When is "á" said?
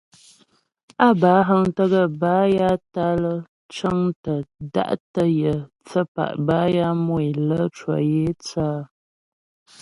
1.07-1.09, 1.39-1.45